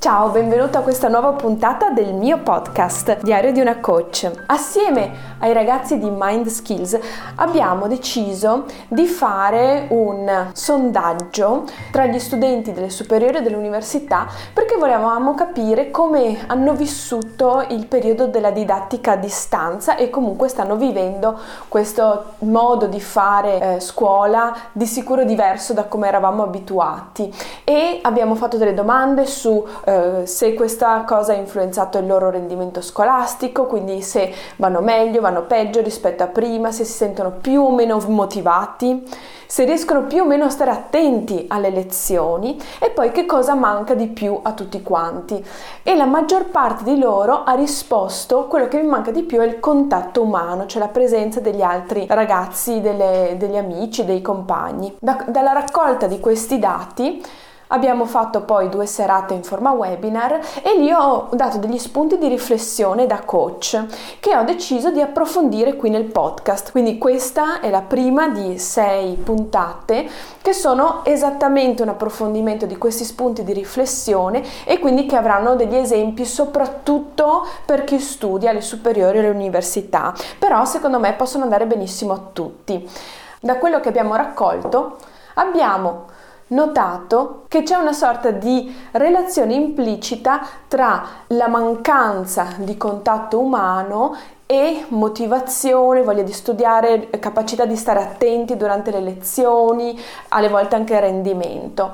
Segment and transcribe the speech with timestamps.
[0.00, 4.30] Ciao, benvenuto a questa nuova puntata del mio podcast Diario di una coach.
[4.46, 6.98] Assieme ai ragazzi di Mind Skills
[7.34, 15.34] abbiamo deciso di fare un sondaggio tra gli studenti delle superiori e dell'università perché volevamo
[15.34, 22.36] capire come hanno vissuto il periodo della didattica a distanza e comunque stanno vivendo questo
[22.38, 27.30] modo di fare eh, scuola di sicuro diverso da come eravamo abituati
[27.64, 32.80] e abbiamo fatto delle domande su eh, se questa cosa ha influenzato il loro rendimento
[32.80, 37.74] scolastico, quindi se vanno meglio, vanno peggio rispetto a prima, se si sentono più o
[37.74, 39.04] meno motivati,
[39.46, 43.94] se riescono più o meno a stare attenti alle lezioni e poi che cosa manca
[43.94, 45.44] di più a tutti quanti.
[45.82, 49.44] E la maggior parte di loro ha risposto quello che mi manca di più è
[49.44, 54.94] il contatto umano, cioè la presenza degli altri ragazzi, delle, degli amici, dei compagni.
[55.00, 57.20] Da, dalla raccolta di questi dati
[57.72, 62.26] Abbiamo fatto poi due serate in forma webinar e lì ho dato degli spunti di
[62.26, 63.84] riflessione da coach
[64.18, 66.72] che ho deciso di approfondire qui nel podcast.
[66.72, 70.08] Quindi questa è la prima di sei puntate
[70.42, 75.76] che sono esattamente un approfondimento di questi spunti di riflessione e quindi che avranno degli
[75.76, 80.12] esempi soprattutto per chi studia alle superiori e alle università.
[80.40, 82.88] Però secondo me possono andare benissimo a tutti.
[83.40, 84.96] Da quello che abbiamo raccolto
[85.34, 86.18] abbiamo
[86.50, 94.84] notato che c'è una sorta di relazione implicita tra la mancanza di contatto umano e
[94.88, 101.92] motivazione, voglia di studiare, capacità di stare attenti durante le lezioni, alle volte anche rendimento.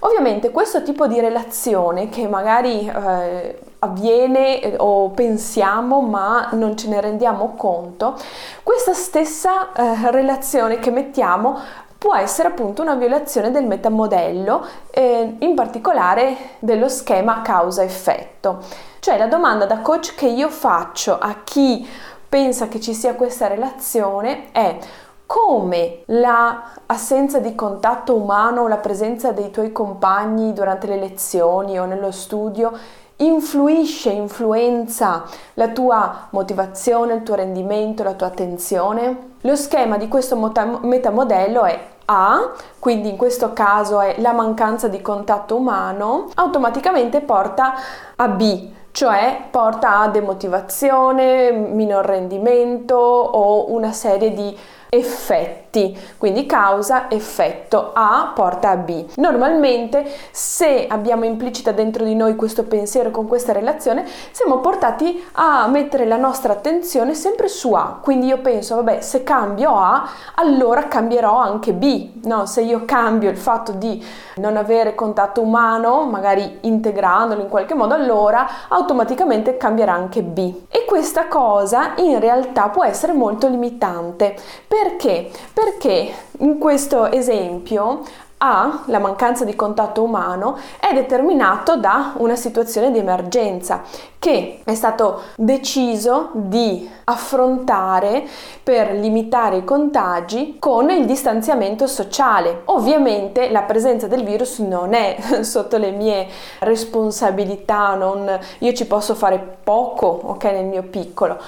[0.00, 6.88] Ovviamente questo tipo di relazione che magari eh, avviene eh, o pensiamo ma non ce
[6.88, 8.14] ne rendiamo conto,
[8.62, 11.58] questa stessa eh, relazione che mettiamo
[12.06, 18.62] può essere appunto una violazione del metamodello, eh, in particolare dello schema causa-effetto.
[19.00, 21.84] Cioè la domanda da coach che io faccio a chi
[22.28, 24.78] pensa che ci sia questa relazione è
[25.26, 31.86] come l'assenza di contatto umano o la presenza dei tuoi compagni durante le lezioni o
[31.86, 32.70] nello studio
[33.16, 35.24] influisce, influenza
[35.54, 39.34] la tua motivazione, il tuo rendimento, la tua attenzione?
[39.40, 45.02] Lo schema di questo metamodello è A, quindi in questo caso è la mancanza di
[45.02, 47.74] contatto umano, automaticamente porta
[48.16, 54.56] a B, cioè porta a demotivazione, minor rendimento o una serie di
[54.88, 59.04] effetti, quindi causa, effetto, A porta a B.
[59.16, 65.66] Normalmente se abbiamo implicita dentro di noi questo pensiero con questa relazione, siamo portati a
[65.68, 70.88] mettere la nostra attenzione sempre su A, quindi io penso, vabbè, se cambio A, allora
[70.88, 72.46] cambierò anche B, no?
[72.46, 74.04] Se io cambio il fatto di
[74.36, 80.54] non avere contatto umano, magari integrandolo in qualche modo, allora automaticamente cambierà anche B.
[80.68, 84.36] E questa cosa in realtà può essere molto limitante.
[84.78, 85.30] Perché?
[85.54, 88.02] Perché in questo esempio
[88.38, 93.82] a, la mancanza di contatto umano, è determinato da una situazione di emergenza
[94.18, 98.26] che è stato deciso di affrontare
[98.62, 102.62] per limitare i contagi con il distanziamento sociale.
[102.64, 106.26] Ovviamente la presenza del virus non è sotto le mie
[106.60, 111.38] responsabilità, non, io ci posso fare poco, ok, nel mio piccolo,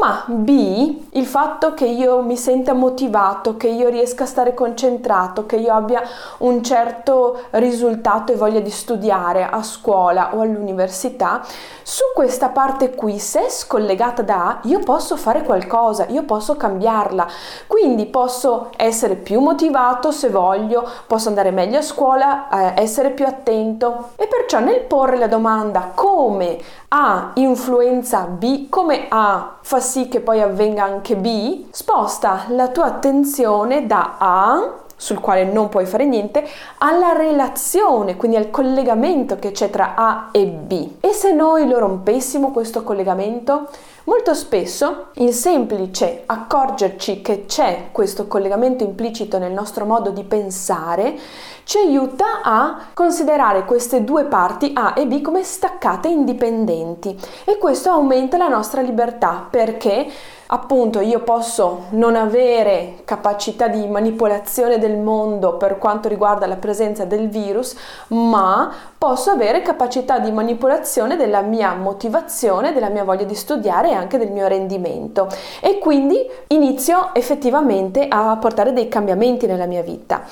[0.00, 5.44] ma B, il fatto che io mi senta motivato, che io riesca a stare concentrato,
[5.44, 6.02] che io abbia
[6.38, 11.42] un certo risultato e voglia di studiare a scuola o all'università,
[11.82, 17.26] su questa parte qui, se scollegata da A, io posso fare qualcosa, io posso cambiarla,
[17.66, 23.26] quindi posso essere più motivato se voglio, posso andare meglio a scuola, eh, essere più
[23.26, 24.10] attento.
[24.16, 30.20] E perciò nel porre la domanda come A influenza B, come A fa sì che
[30.20, 36.04] poi avvenga anche B, sposta la tua attenzione da A sul quale non puoi fare
[36.04, 36.46] niente,
[36.78, 40.90] alla relazione, quindi al collegamento che c'è tra A e B.
[41.00, 43.66] E se noi lo rompessimo questo collegamento?
[44.04, 51.16] Molto spesso il semplice accorgerci che c'è questo collegamento implicito nel nostro modo di pensare
[51.64, 57.90] ci aiuta a considerare queste due parti A e B come staccate indipendenti e questo
[57.90, 60.08] aumenta la nostra libertà perché
[60.52, 67.06] appunto io posso non avere capacità di manipolazione del mondo per quanto riguarda la presenza
[67.06, 67.74] del virus,
[68.08, 73.94] ma posso avere capacità di manipolazione della mia motivazione, della mia voglia di studiare e
[73.94, 75.26] anche del mio rendimento
[75.60, 76.18] e quindi
[76.48, 80.22] inizio effettivamente a portare dei cambiamenti nella mia vita.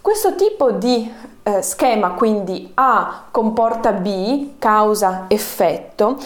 [0.00, 1.12] Questo tipo di
[1.42, 6.16] eh, schema, quindi A comporta B, causa-effetto,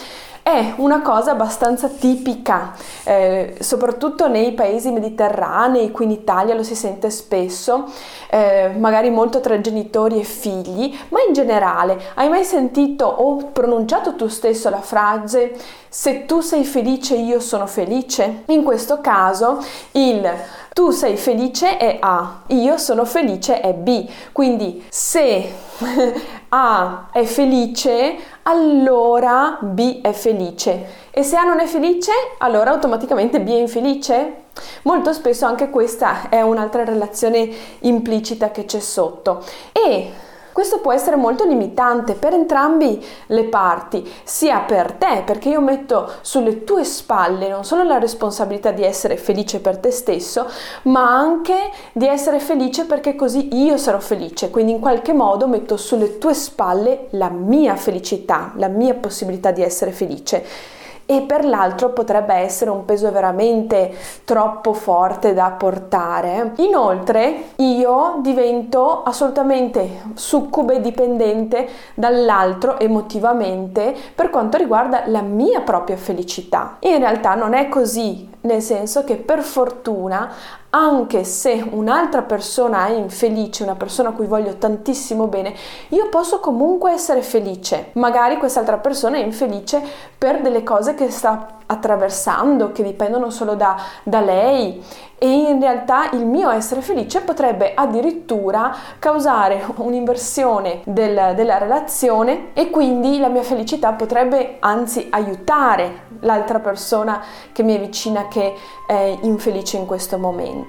[0.43, 2.73] è una cosa abbastanza tipica,
[3.03, 7.85] eh, soprattutto nei paesi mediterranei, qui in Italia lo si sente spesso,
[8.29, 14.15] eh, magari molto tra genitori e figli, ma in generale hai mai sentito o pronunciato
[14.15, 15.53] tu stesso la frase
[15.93, 18.43] se tu sei felice io sono felice?
[18.45, 19.61] In questo caso
[19.91, 20.25] il
[20.73, 24.09] tu sei felice è A, io sono felice è B.
[24.31, 25.53] Quindi se
[26.47, 31.09] A è felice, allora B è felice.
[31.11, 34.43] E se A non è felice, allora automaticamente B è infelice?
[34.83, 37.49] Molto spesso anche questa è un'altra relazione
[37.79, 39.43] implicita che c'è sotto.
[39.71, 40.11] E
[40.51, 46.09] questo può essere molto limitante per entrambi le parti, sia per te, perché io metto
[46.21, 50.47] sulle tue spalle non solo la responsabilità di essere felice per te stesso,
[50.83, 54.49] ma anche di essere felice perché così io sarò felice.
[54.49, 59.61] Quindi in qualche modo metto sulle tue spalle la mia felicità, la mia possibilità di
[59.61, 60.79] essere felice
[61.11, 63.93] e per l'altro potrebbe essere un peso veramente
[64.23, 66.53] troppo forte da portare.
[66.55, 76.77] Inoltre io divento assolutamente succube dipendente dall'altro emotivamente per quanto riguarda la mia propria felicità.
[76.79, 80.31] In realtà non è così, nel senso che per fortuna
[80.71, 85.53] anche se un'altra persona è infelice, una persona a cui voglio tantissimo bene,
[85.89, 87.89] io posso comunque essere felice.
[87.93, 89.81] Magari quest'altra persona è infelice
[90.17, 94.81] per delle cose che sta attraversando, che dipendono solo da, da lei
[95.17, 102.69] e in realtà il mio essere felice potrebbe addirittura causare un'inversione del, della relazione e
[102.69, 107.21] quindi la mia felicità potrebbe anzi aiutare l'altra persona
[107.51, 108.53] che mi è vicina che
[108.87, 110.60] è infelice in questo momento.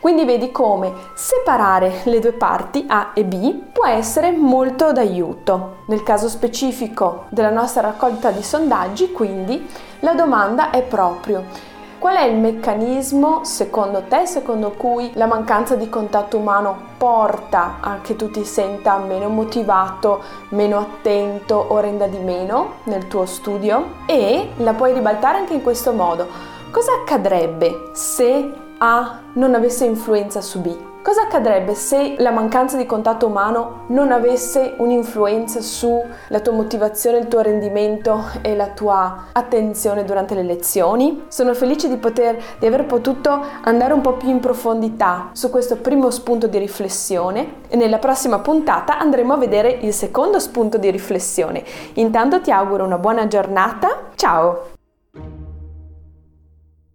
[0.00, 5.76] Quindi vedi come separare le due parti A e B può essere molto d'aiuto.
[5.86, 9.66] Nel caso specifico della nostra raccolta di sondaggi, quindi,
[10.00, 15.88] la domanda è proprio Qual è il meccanismo, secondo te, secondo cui la mancanza di
[15.88, 22.18] contatto umano porta a che tu ti senta meno motivato, meno attento o renda di
[22.18, 23.94] meno nel tuo studio?
[24.06, 26.26] E la puoi ribaltare anche in questo modo.
[26.70, 30.76] Cosa accadrebbe se A non avesse influenza su B?
[31.00, 37.28] Cosa accadrebbe se la mancanza di contatto umano non avesse un'influenza sulla tua motivazione, il
[37.28, 41.24] tuo rendimento e la tua attenzione durante le lezioni?
[41.28, 45.76] Sono felice di, poter, di aver potuto andare un po' più in profondità su questo
[45.76, 50.90] primo spunto di riflessione e nella prossima puntata andremo a vedere il secondo spunto di
[50.90, 51.64] riflessione.
[51.94, 54.10] Intanto ti auguro una buona giornata.
[54.16, 54.75] Ciao!